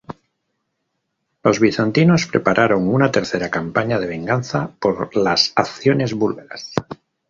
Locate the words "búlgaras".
6.15-6.73